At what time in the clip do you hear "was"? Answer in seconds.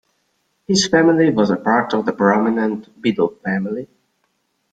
1.29-1.51